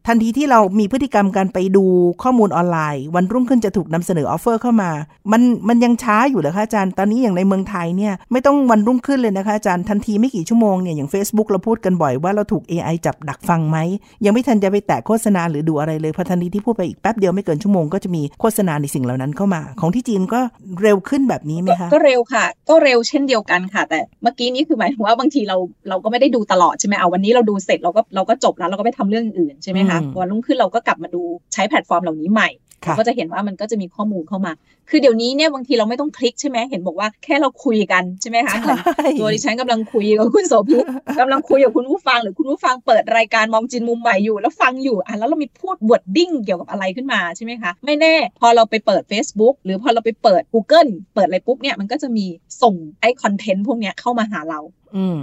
[0.08, 1.84] ทันทีที่เรามีพฤติกรรมการไปดู
[2.22, 4.90] ข้อมูลออนไลน์ วันรุ่งขึ้นจะถูกนำเสนอ offer เข้ามา
[5.32, 13.78] มันมันยังช้าอยู่เหรอคะอาจารย์ ตอนนี้อย่างในเมืองไทยเนี่ยไม่ต้องวันรุ่งขึ้นเลยนะคะอาจารย์ทันทีไม่กี่ชั่วโมงเนี่ยอย่าง Facebook เราพูดกันบ่อยว่าเราถูก AI จับดักฟังไหม
[14.24, 20.40] ยังไม่ทันจะไปแตะโฆษณาหรือดูอะไรเลยพอทันทีที่พูดไปอีกแป๊บเดียวไม่เกินชั่วโมงก็จะมีโฆษณาในสิ่งเหล่านั้นเข้ามา ของที่จีนก็
[20.82, 25.56] เร็วขึ้นแบบนี้ไหมคะก็เร็วค่ะ ก็เร็วเช่นเดียวกันค่ะ แต่เมื่อกี้นี้คือหมายถึงว่าบางทีเรา
[25.88, 32.50] เราก็ไม่ได้ดูตลอดใช่ไหมเอาวันนี้เราดูเสร็จเราก็เราก็จบแล้วเราก็ไปทำเรื่องอื่นใช่ไหมคะวันรุ่งขึ้นเราก็กลับมาดูใช้แพลตฟอร์มเหล่านี้ใหม่
[32.98, 34.52] ก็จะเห็นว่ามันก็จะมีข้อมูลเข้ามา
[34.90, 38.78] คือเดี๋ยวนี้เนี่ยบางทีเราไม่ต้องคลิกใช่ไหมเห็นบอกว่าแค่เราคุยกันใช่ไหมคะเหมือน
[39.20, 40.84] ตัวดิฉันกำลังคุยกับคุณโสภิต
[41.20, 52.26] กำลังคุยกับคุณผู้ฟัง หรือคุณผู้ฟังเปิดรายการมองจีนมุมใหม่อยู่ แล้วฟังอยู่อะแล้วเรามีพูดบทดิ้งเกี่ยวกับอะไรขึ้นมาใช่ไหมคะ ไม่แน่ พอเราไปเปิด Facebook หรือพอเราไปเปิด Google เปิดอะไรปุ๊บเนี่ยมันก็จะมี
[52.62, 54.60] ส่งไอ้คอนเทนต์พวกเนี้ยเข้ามาหาเรา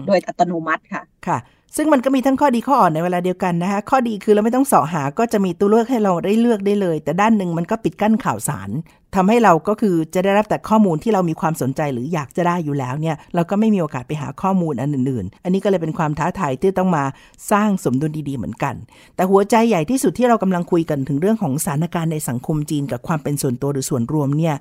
[0.07, 1.39] โดยอัตโนมัติค่ะค่ะ
[1.75, 8.69] ซึ่งมันก็มีทั้งข้อดีข้ออ่อนในเวลาเดียวกันนะคะ ข้อดีคือเราไม่ต้องเสาะหาก็จะมีตัวเลือกให้เราได้เลือกได้เลย แต่ด้านหนึ่งมันก็ปิดกั้นข่าวสาร
[9.15, 17.03] ทำให้เราก็คือจะได้รับแต่ข้อมูลที่เรามีความสนใจหรืออยากจะได้อยู่แล้วเนี่ยเราก็ไม่มีโอกาสไปหาข้อมูลอันอื่น ๆ อันนี้ก็เลยเป็นความท้าทายที่ต้องมา
[17.51, 18.75] สร้างสมดุลดีๆเหมือนกัน
[19.15, 24.55] แต่หัวใจใหญ่ที่สุดที่เรากำลังคุยกันถึงเรื่องของสถานการณ์ในสังคมจีน กับความเป็นส่วนตัวหรือส่วนรวมเนี่ย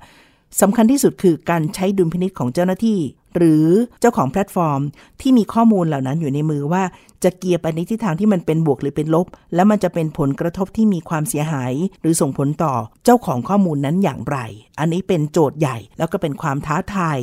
[0.61, 2.99] สำคัญที่สุดคือการใช้ดุลพินิจของเจ้าหน้าที่
[3.35, 3.65] หรือ
[4.01, 4.81] เจ้าของแพลตฟอร์ม
[5.21, 6.83] ที่มีข้อมูลเหล่านั้นอยู่ในมือว่า
[7.23, 12.73] จะเกลี่ยไปในทิศทางที่มันเป็นบวกหรือเป็นลบ แล้วมันจะเป็นผลกระทบที่มีความเสียหาย หรือส่งผลต่อ
[13.05, 14.37] เจ้าของข้อมูลนั้นอย่างไร
[14.79, 17.19] อันนี้เป็นโจทย์ใหญ่ แล้วก็เป็นความท้าทาย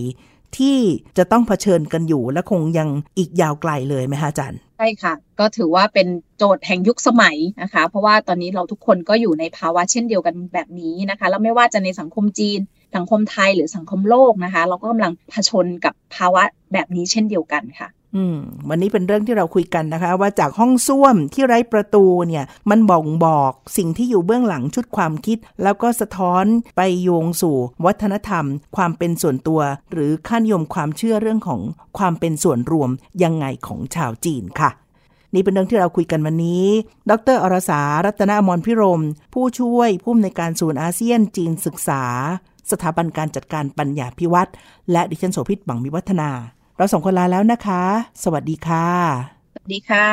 [0.58, 0.78] ที่
[1.18, 2.88] จะต้องเผชิญกันอยู่และคงยัง
[3.18, 12.60] อีกยาวไกลเลยไหมฮะอาจารย์ใช่ค่ะ ก็ถือว่าเป็นโจทย์แห่งยุคสมัยนะคะ เพราะว่าตอนนี้เราทุกคนก็อยู่ในภาวะเช่นเดียวกันแบบนี้นะคะ แล้วไม่ว่าจะในสังคมจีน
[12.96, 18.36] สังคมไทยหรือสังคมโลกนะคะ เราก็กำลังเผชนกับภาวะแบบนี้เช่นเดียวกันค่ะอืม
[18.68, 26.44] วันนี้เป็นเรื่องที่เราคุยกันนะคะ ว่าจากห้องส้วมที่ไร้ประตูเนี่ย มันบ่งบอกสิ่งที่อยู่เบื้องหลังชุดความคิด แล้วก็สะท้อน
[26.76, 28.44] ไปโยงสู่ วัฒนธรรม
[28.76, 29.60] ความเป็นส่วนตัว
[29.92, 31.60] หรือค่านิยมความเชื่อเรื่องของ
[31.98, 32.90] ความเป็นส่วนรวม
[33.22, 34.70] ยังไงของชาวจีนค่ะ
[35.34, 36.66] นี่เป็นเรื่องที่เราคุยกันวันนี้
[37.10, 39.02] ดรอรสา รัตนอมรพิรม
[39.34, 42.04] ผู้ช่วยผู้อำนวยการศูนย์อาเซียนจีนศึกษา
[42.72, 44.50] สถาบันการจัดการปัญญาพิวัตร
[44.92, 46.30] และดิฉันโสภิตบังมิวัฒนา
[46.76, 47.82] เราส่งคนลาแล้วนะคะ
[48.22, 48.86] สวัสดีค่ะ
[49.54, 50.06] สวัสดีค่ะ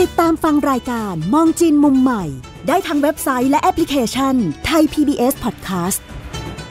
[0.00, 2.24] ติดตามฟังรายการมองจีนมุมใหม่
[2.68, 4.34] ได้ทางเว็บไซต์และแอปพลิเคชัน
[4.66, 5.98] ไทย PBS Podcast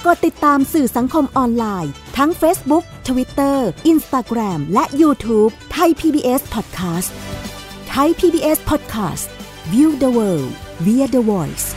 [0.05, 3.57] กดติดตามสื่อสังคมออนไลน์ ทั้ง Facebook Twitter
[3.91, 7.09] Instagram และ YouTube ไทย PBS Podcast
[7.89, 9.27] ไทย PBS Podcast
[9.71, 10.51] View the world
[10.85, 11.67] via the voice